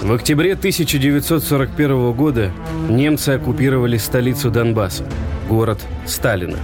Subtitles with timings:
[0.00, 2.52] В октябре 1941 года
[2.88, 5.04] немцы оккупировали столицу Донбасса,
[5.48, 6.56] город Сталина.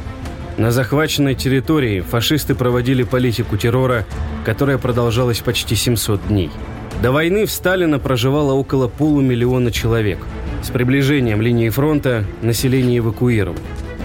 [0.57, 4.07] На захваченной территории фашисты проводили политику террора,
[4.45, 6.51] которая продолжалась почти 700 дней.
[7.03, 10.19] До войны в Сталина проживало около полумиллиона человек.
[10.63, 13.59] С приближением линии фронта население эвакуировали,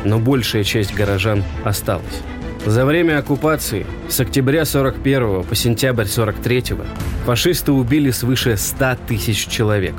[0.06, 2.24] но большая часть горожан осталась.
[2.66, 6.64] За время оккупации с октября 41 по сентябрь 43
[7.26, 9.96] фашисты убили свыше 100 тысяч человек.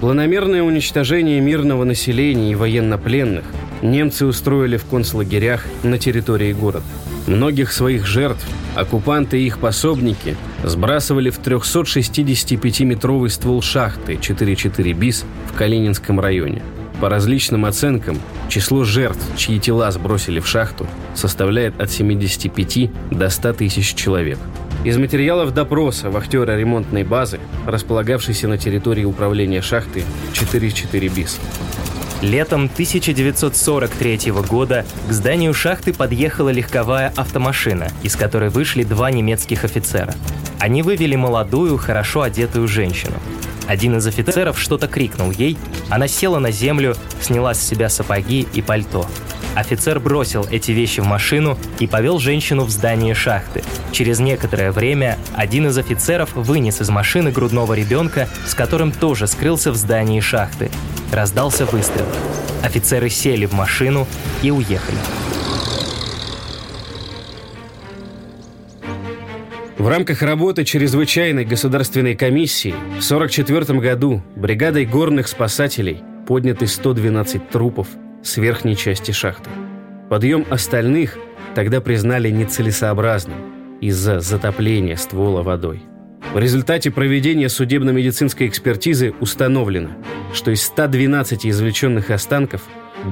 [0.00, 3.44] Планомерное уничтожение мирного населения и военнопленных
[3.82, 6.84] немцы устроили в концлагерях на территории города.
[7.26, 15.56] Многих своих жертв оккупанты и их пособники сбрасывали в 365-метровый ствол шахты 4-4 БИС в
[15.56, 16.62] Калининском районе.
[17.00, 23.52] По различным оценкам, число жертв, чьи тела сбросили в шахту, составляет от 75 до 100
[23.52, 24.38] тысяч человек.
[24.84, 31.40] Из материалов допроса вахтера ремонтной базы, располагавшейся на территории управления шахты 4-4 БИС.
[32.22, 40.14] Летом 1943 года к зданию шахты подъехала легковая автомашина, из которой вышли два немецких офицера.
[40.58, 43.16] Они вывели молодую, хорошо одетую женщину.
[43.66, 48.62] Один из офицеров что-то крикнул ей, она села на землю, сняла с себя сапоги и
[48.62, 49.06] пальто.
[49.56, 53.64] Офицер бросил эти вещи в машину и повел женщину в здание шахты.
[53.90, 59.72] Через некоторое время один из офицеров вынес из машины грудного ребенка, с которым тоже скрылся
[59.72, 60.70] в здании шахты.
[61.10, 62.06] Раздался выстрел.
[62.62, 64.06] Офицеры сели в машину
[64.42, 64.98] и уехали.
[69.86, 77.86] В рамках работы чрезвычайной государственной комиссии в 1944 году бригадой горных спасателей подняты 112 трупов
[78.20, 79.48] с верхней части шахты.
[80.10, 81.16] Подъем остальных
[81.54, 85.84] тогда признали нецелесообразным из-за затопления ствола водой.
[86.34, 89.90] В результате проведения судебно-медицинской экспертизы установлено,
[90.34, 92.62] что из 112 извлеченных останков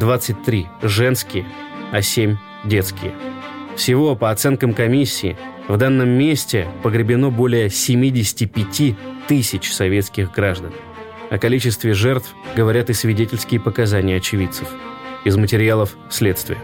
[0.01, 1.47] 23 женские,
[1.93, 3.13] а 7 детские.
[3.77, 5.37] Всего, по оценкам комиссии,
[5.69, 8.97] в данном месте погребено более 75
[9.27, 10.73] тысяч советских граждан.
[11.31, 14.69] О количестве жертв говорят и свидетельские показания очевидцев.
[15.25, 16.59] Из материалов следствия.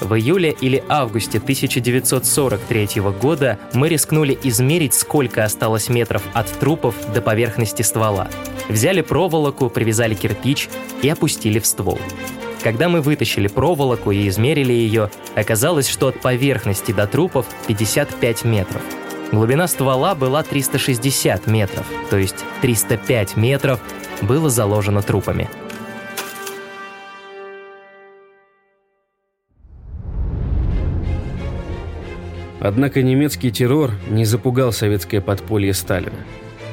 [0.00, 7.22] В июле или августе 1943 года мы рискнули измерить, сколько осталось метров от трупов до
[7.22, 8.28] поверхности ствола.
[8.68, 10.68] Взяли проволоку, привязали кирпич
[11.02, 11.98] и опустили в ствол.
[12.62, 18.82] Когда мы вытащили проволоку и измерили ее, оказалось, что от поверхности до трупов 55 метров.
[19.32, 23.80] Глубина ствола была 360 метров, то есть 305 метров
[24.22, 25.48] было заложено трупами–
[32.66, 36.16] Однако немецкий террор не запугал советское подполье Сталина.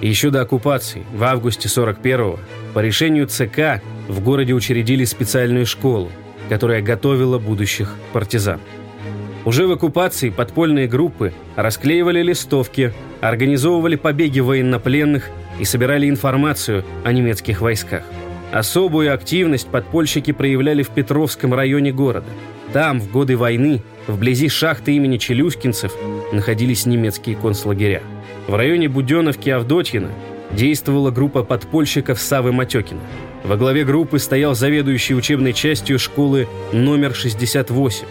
[0.02, 2.40] еще до оккупации, в августе 41-го,
[2.74, 6.10] по решению ЦК в городе учредили специальную школу,
[6.50, 8.60] которая готовила будущих партизан.
[9.46, 17.62] Уже в оккупации подпольные группы расклеивали листовки, организовывали побеги военнопленных и собирали информацию о немецких
[17.62, 18.04] войсках.
[18.52, 22.28] Особую активность подпольщики проявляли в Петровском районе города.
[22.72, 25.94] Там, в годы войны, Вблизи шахты имени Челюскинцев
[26.34, 28.04] находились немецкие концлагеря.
[28.48, 30.10] В районе Буденовки Авдотьина
[30.52, 33.00] действовала группа подпольщиков Савы Матекина.
[33.44, 38.06] Во главе группы стоял заведующий учебной частью школы номер 68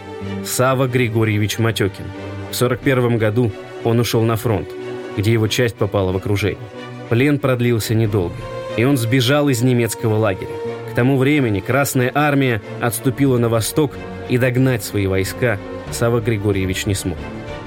[0.45, 2.05] Сава Григорьевич Матекин.
[2.51, 3.51] В 1941 году
[3.83, 4.69] он ушел на фронт,
[5.17, 6.61] где его часть попала в окружение.
[7.09, 8.35] Плен продлился недолго,
[8.77, 10.51] и он сбежал из немецкого лагеря.
[10.91, 13.93] К тому времени Красная Армия отступила на восток
[14.29, 15.59] и догнать свои войска
[15.91, 17.17] Сава Григорьевич не смог.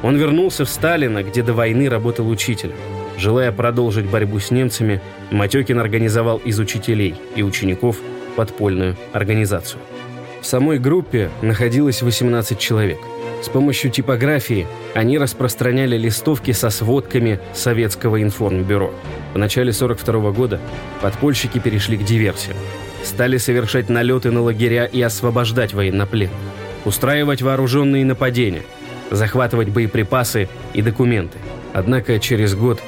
[0.04, 2.76] Он вернулся в Сталино, где до войны работал учителем.
[3.18, 5.02] Желая продолжить борьбу с немцами,
[5.32, 7.98] Матекин организовал из учителей и учеников
[8.36, 9.82] подпольную организацию.
[10.42, 13.00] В самой группе находилось 18 человек.
[13.42, 18.94] С помощью типографии они распространяли листовки со сводками Советского информбюро.
[19.34, 20.60] В начале 42 года
[21.02, 22.58] подпольщики перешли к диверсиям.
[23.04, 26.32] Стали совершать налеты на лагеря и освобождать военнопленных
[26.86, 28.64] устраивать вооруженные нападения,
[29.12, 31.38] захватывать боеприпасы и документы.
[31.74, 32.82] Однако через год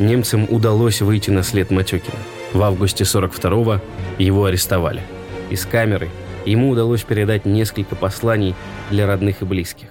[0.00, 2.16] немцам удалось выйти на след Матюкина.
[2.52, 3.80] В августе 42-го
[4.18, 5.02] его арестовали.
[5.50, 6.08] Из камеры
[6.46, 8.54] ему удалось передать несколько посланий
[8.90, 9.88] для родных и близких.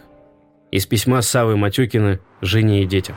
[0.72, 3.16] Из письма Савы Матюкина жене и детям.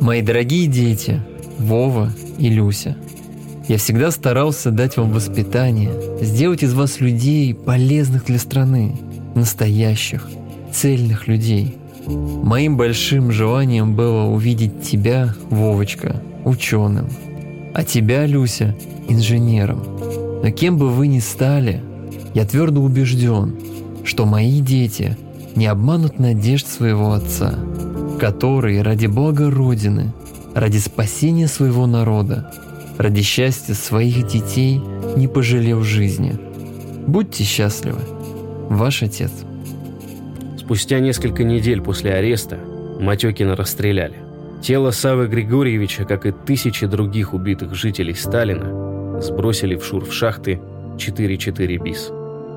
[0.00, 1.20] Мои дорогие дети,
[1.58, 2.96] Вова и Люся–
[3.68, 8.96] я всегда старался дать вам воспитание, сделать из вас людей, полезных для страны,
[9.36, 10.28] настоящих,
[10.72, 11.76] цельных людей.
[12.42, 17.08] Моим большим желанием было увидеть тебя, Вовочка, ученым,
[17.74, 18.76] а тебя, Люся,
[19.08, 19.82] инженером.
[20.42, 21.82] Но кем бы вы ни стали,
[22.34, 23.54] я твердо убежден,
[24.04, 25.16] что мои дети
[25.54, 27.54] не обманут надежд своего отца,
[28.18, 30.12] который ради блага Родины,
[30.54, 32.52] ради спасения своего народа,
[32.98, 34.80] ради счастья своих детей
[35.16, 36.38] не пожалел жизни.
[37.06, 38.00] Будьте счастливы.
[38.68, 39.30] Ваш отец.
[40.72, 42.58] Спустя несколько недель после ареста
[42.98, 44.16] Матекина расстреляли.
[44.62, 50.62] Тело Савы Григорьевича, как и тысячи других убитых жителей Сталина, сбросили в шур в шахты
[50.96, 52.10] 4-4 БИС.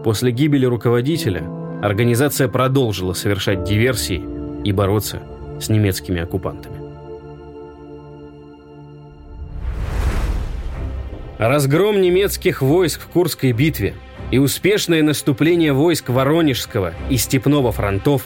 [0.05, 1.43] После гибели руководителя
[1.83, 4.23] организация продолжила совершать диверсии
[4.63, 5.19] и бороться
[5.59, 6.77] с немецкими оккупантами.
[11.37, 13.93] Разгром немецких войск в Курской битве
[14.31, 18.23] и успешное наступление войск Воронежского и Степного фронтов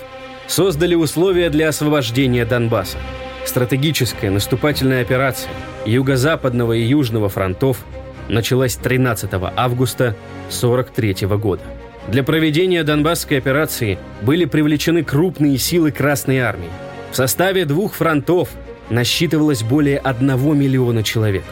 [0.48, 2.98] создали условия для освобождения Донбасса.
[3.46, 5.51] Стратегическая наступательная операция
[5.86, 7.86] Юго-Западного и Южного фронтов
[8.28, 10.16] началась 13 августа
[10.50, 11.63] 1943 года.
[12.07, 16.69] Для проведения Донбасской операции были привлечены крупные силы Красной Армии.
[17.12, 18.50] В составе двух фронтов
[18.90, 21.44] насчитывалось более 1 миллиона человек.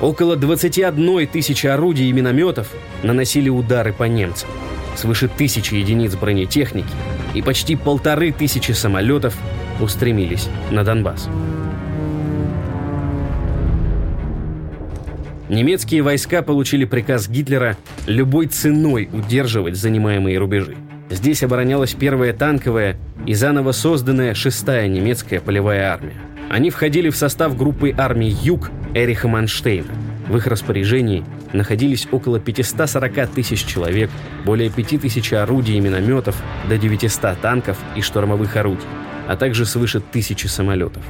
[0.00, 2.68] Около 21 тысячи орудий и минометов
[3.02, 4.48] наносили удары по немцам.
[4.96, 6.88] Свыше тысячи единиц бронетехники
[7.34, 9.36] и почти полторы тысячи самолетов
[9.80, 11.28] устремились на Донбасс.
[15.48, 17.76] Немецкие войска получили приказ Гитлера
[18.06, 20.76] любой ценой удерживать занимаемые рубежи.
[21.10, 26.16] Здесь оборонялась первая танковая и заново созданная шестая немецкая полевая армия.
[26.50, 29.92] Они входили в состав группы армий «Юг» Эриха Манштейна.
[30.28, 34.10] В их распоряжении находились около 540 тысяч человек,
[34.44, 36.36] более 5 тысяч орудий и минометов,
[36.68, 38.86] до 900 танков и штурмовых орудий,
[39.28, 41.02] а также свыше тысячи самолетов.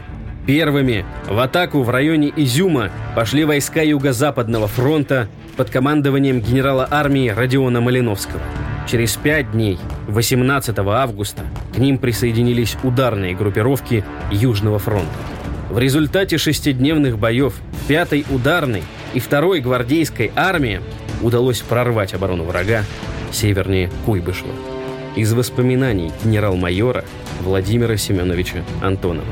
[0.46, 7.80] Первыми в атаку в районе Изюма пошли войска Юго-Западного фронта под командованием генерала армии Родиона
[7.80, 8.42] Малиновского.
[8.87, 9.78] Через пять дней,
[10.08, 11.42] 18 августа,
[11.75, 15.33] к ним присоединились ударные группировки Южного фронта.
[15.75, 17.55] В результате шестидневных боев
[17.88, 20.81] 5-й ударной и 2-й гвардейской армии
[21.21, 22.85] удалось прорвать оборону врага
[23.32, 24.53] севернее Куйбышева.
[25.17, 27.05] Из воспоминаний генерал-майора
[27.41, 29.26] Владимира Семеновича Антонова.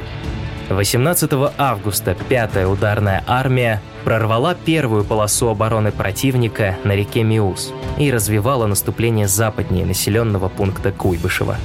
[0.69, 8.67] 18 августа 5-я ударная армия прорвала первую полосу обороны противника на реке Миус и развивала
[8.67, 11.57] наступление западнее населенного пункта Куйбышева.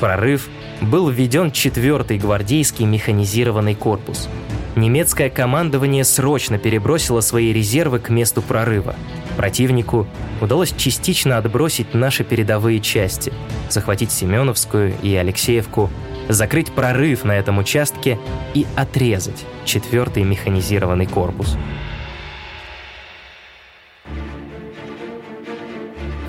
[0.00, 0.48] Прорыв
[0.80, 4.28] был введен 4-й гвардейский механизированный корпус.
[4.76, 8.94] Немецкое командование срочно перебросило свои резервы к месту прорыва.
[9.36, 10.06] Противнику
[10.40, 13.32] удалось частично отбросить наши передовые части,
[13.70, 15.90] захватить Семеновскую и Алексеевку,
[16.28, 18.18] закрыть прорыв на этом участке
[18.52, 21.56] и отрезать 4-й механизированный корпус.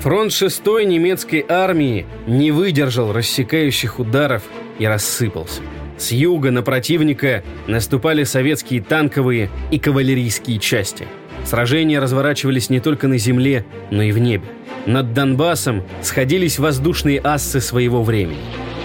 [0.00, 4.44] Фронт 6-й немецкой армии не выдержал рассекающих ударов
[4.78, 5.60] и рассыпался.
[5.96, 11.08] С юга на противника наступали советские танковые и кавалерийские части.
[11.44, 14.46] Сражения разворачивались не только на земле, но и в небе.
[14.86, 18.38] Над Донбассом сходились воздушные ассы своего времени.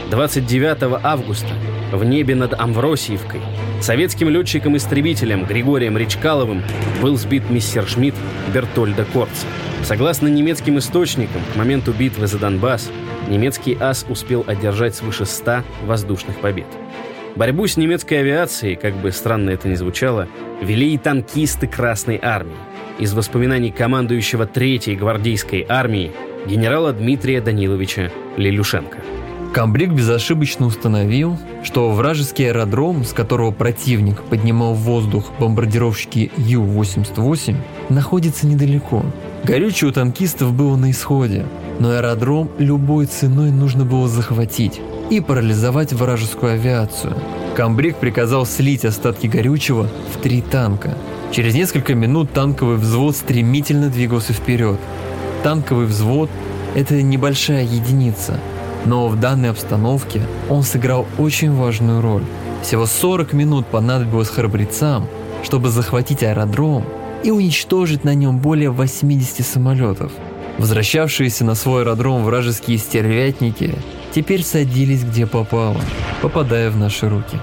[0.09, 1.53] 29 августа
[1.91, 3.41] в небе над Амвросиевкой
[3.81, 6.63] советским летчиком-истребителем Григорием Речкаловым
[7.03, 8.15] был сбит мистер Шмидт
[8.51, 9.45] Бертольда Корца.
[9.83, 12.89] Согласно немецким источникам, к моменту битвы за Донбасс
[13.27, 16.67] немецкий ас успел одержать свыше 100 воздушных побед.
[17.35, 20.29] Борьбу с немецкой авиацией, как бы странно это ни звучало,
[20.61, 22.55] вели и танкисты Красной Армии.
[22.97, 26.11] Из воспоминаний командующего Третьей гвардейской армии
[26.47, 28.99] генерала Дмитрия Даниловича Лилюшенко.
[29.53, 37.55] Камбрик безошибочно установил, что вражеский аэродром, с которого противник поднимал в воздух бомбардировщики Ю-88,
[37.89, 39.03] находится недалеко.
[39.43, 41.45] Горючее у танкистов было на исходе,
[41.79, 47.13] но аэродром любой ценой нужно было захватить и парализовать вражескую авиацию.
[47.53, 50.97] Камбрик приказал слить остатки горючего в три танка.
[51.33, 54.79] Через несколько минут танковый взвод стремительно двигался вперед.
[55.43, 56.29] Танковый взвод–
[56.75, 58.39] это небольшая единица,
[58.85, 62.23] но в данной обстановке он сыграл очень важную роль.
[62.61, 65.05] Всего 40 минут понадобилось храбрецам,
[65.43, 66.85] чтобы захватить аэродром
[67.23, 70.11] и уничтожить на нем более 80 самолетов.
[70.57, 73.75] Возвращавшиеся на свой аэродром вражеские стервятники
[74.13, 75.81] теперь садились где попало,
[76.21, 77.37] попадая в наши руки.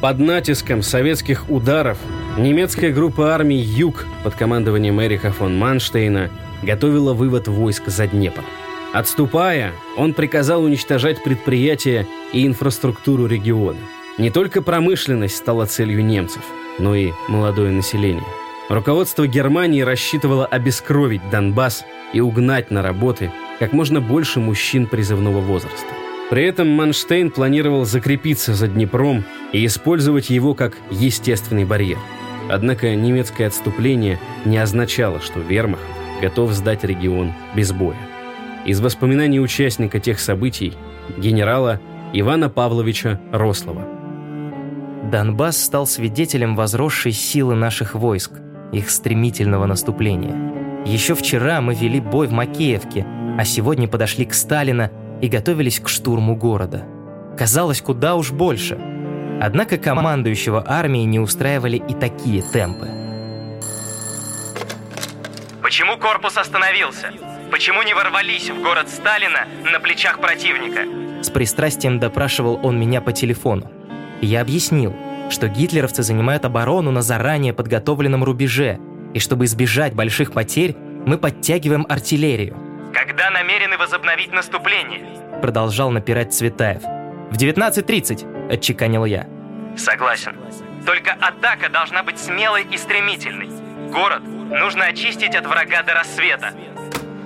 [0.00, 1.98] Под натиском советских ударов
[2.36, 6.30] немецкая группа армий «Юг» под командованием Эриха фон Манштейна
[6.62, 8.44] готовила вывод войск за Днепр.
[8.98, 13.78] Отступая, он приказал уничтожать предприятия и инфраструктуру региона.
[14.18, 16.42] Не только промышленность стала целью немцев,
[16.80, 18.24] но и молодое население.
[18.68, 25.94] Руководство Германии рассчитывало обескровить Донбасс и угнать на работы как можно больше мужчин призывного возраста.
[26.28, 31.98] При этом Манштейн планировал закрепиться за Днепром и использовать его как естественный барьер.
[32.50, 35.84] Однако немецкое отступление не означало, что вермахт
[36.20, 38.17] готов сдать регион без боя.
[38.64, 40.74] Из воспоминаний участника тех событий
[41.16, 41.80] генерала
[42.12, 43.86] Ивана Павловича Рослова.
[45.10, 48.32] Донбасс стал свидетелем возросшей силы наших войск,
[48.72, 50.84] их стремительного наступления.
[50.84, 53.06] Еще вчера мы вели бой в Макеевке,
[53.38, 54.90] а сегодня подошли к Сталина
[55.22, 56.84] и готовились к штурму города.
[57.38, 58.78] Казалось, куда уж больше.
[59.40, 62.88] Однако командующего армией не устраивали и такие темпы.
[65.62, 67.12] Почему корпус остановился?
[67.50, 70.82] Почему не ворвались в город Сталина на плечах противника?
[71.22, 73.70] С пристрастием допрашивал он меня по телефону.
[74.20, 74.94] Я объяснил,
[75.30, 78.78] что гитлеровцы занимают оборону на заранее подготовленном рубеже,
[79.14, 80.76] и чтобы избежать больших потерь,
[81.06, 82.56] мы подтягиваем артиллерию.
[82.92, 85.06] Когда намерены возобновить наступление?
[85.40, 86.82] Продолжал напирать Цветаев.
[87.30, 89.26] В 19.30, отчеканил я.
[89.76, 90.36] Согласен.
[90.84, 93.48] Только атака должна быть смелой и стремительной.
[93.90, 96.52] Город нужно очистить от врага до рассвета.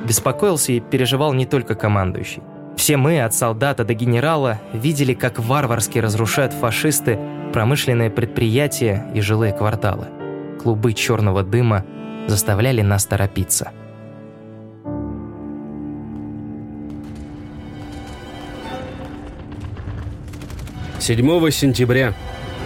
[0.07, 2.43] Беспокоился и переживал не только командующий.
[2.77, 7.19] Все мы, от солдата до генерала, видели, как варварски разрушают фашисты
[7.53, 10.07] промышленные предприятия и жилые кварталы.
[10.63, 11.85] Клубы черного дыма
[12.27, 13.71] заставляли нас торопиться.
[20.99, 22.15] Седьмого сентября,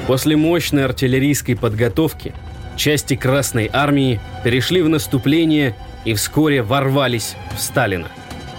[0.07, 2.35] после мощной артиллерийской подготовки,
[2.77, 5.75] части Красной Армии перешли в наступление
[6.07, 8.07] и вскоре ворвались в Сталина.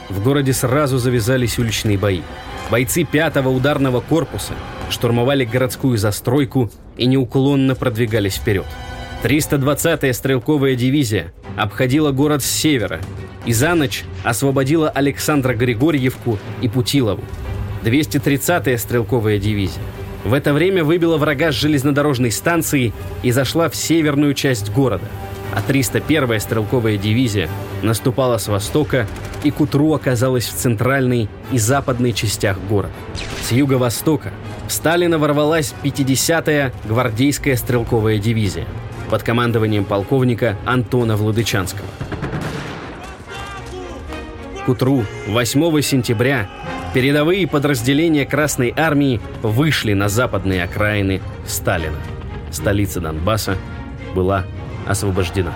[0.10, 2.22] В городе сразу завязались уличные бои.
[2.70, 4.54] Бойцы пятого ударного корпуса
[4.90, 8.66] штурмовали городскую застройку и неуклонно продвигались вперед.
[9.24, 13.00] 320-я стрелковая дивизия обходила город с севера
[13.46, 17.24] и за ночь освободила Александра Григорьевку и Путилову.
[17.84, 19.82] 230-я стрелковая дивизия
[20.26, 22.92] в это время выбила врага с железнодорожной станции
[23.24, 25.06] и зашла в северную часть города–
[25.58, 27.50] а 301-я стрелковая дивизия
[27.82, 29.08] наступала с востока
[29.44, 32.94] и к утру оказалась в центральной и западной частях города.
[33.42, 34.32] С юго-востока
[34.68, 38.68] в Сталина ворвалась 50-я гвардейская стрелковая дивизия
[39.10, 41.88] под командованием полковника Антона Владычанского.
[44.64, 46.48] К утру 8 сентября
[46.94, 51.98] передовые подразделения Красной Армии вышли на западные окраины Сталина.
[52.52, 53.58] Столица Донбасса
[54.14, 54.46] была
[54.88, 55.54] освобождена.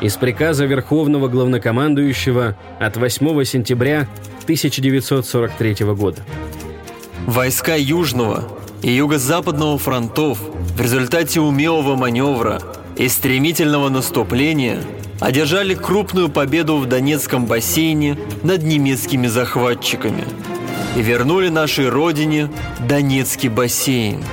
[0.00, 4.06] Из приказа Верховного Главнокомандующего от 8 сентября
[4.44, 6.22] 1943 года.
[7.26, 8.44] Войска Южного
[8.82, 10.38] и Юго-Западного фронтов
[10.76, 12.62] в результате умелого маневра
[12.96, 14.78] и стремительного наступления
[15.20, 20.24] одержали крупную победу в Донецком бассейне над немецкими захватчиками
[20.96, 22.48] и вернули нашей родине
[22.88, 24.24] Донецкий бассейн,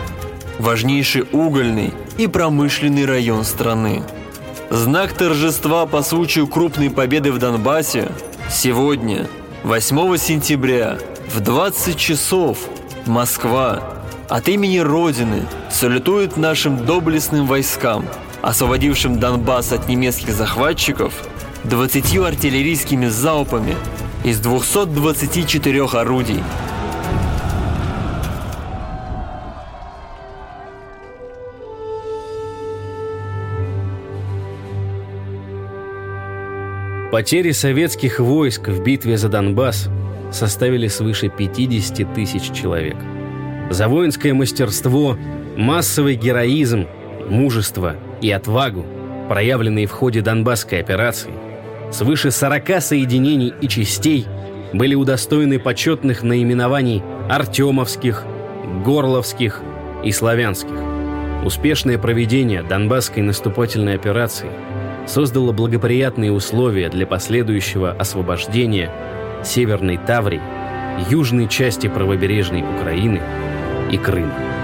[0.60, 4.04] важнейший угольный и промышленный район страны.
[4.70, 8.12] Знак торжества по случаю крупной победы в Донбассе
[8.50, 9.28] сегодня,
[9.64, 10.98] 8 сентября,
[11.34, 12.58] в 20 часов,
[13.06, 13.84] Москва,
[14.30, 18.06] от имени Родины салютует нашим доблестным войскам,
[18.42, 21.14] освободившим Донбасс от немецких захватчиков,
[21.66, 23.76] 20 артиллерийскими залпами
[24.24, 26.44] из 224 орудий–
[37.16, 39.88] Потери советских войск в битве за Донбасс
[40.34, 42.98] составили свыше 50 тысяч человек.
[43.70, 45.18] За воинское мастерство,
[45.56, 46.88] массовый героизм,
[47.30, 48.86] мужество и отвагу,
[49.30, 51.32] проявленные в ходе Донбасской операции,
[51.90, 54.26] свыше 40 соединений и частей
[54.74, 58.26] были удостоены почетных наименований Артемовских,
[58.84, 59.62] Горловских
[60.04, 60.76] и Славянских.
[61.46, 64.50] Успешное проведение Донбасской наступательной операции–
[65.08, 68.92] создало благоприятные условия для последующего освобождения
[69.44, 70.42] Северной Таврии,
[71.10, 73.22] южной части правобережной Украины
[73.92, 74.55] и Крыма.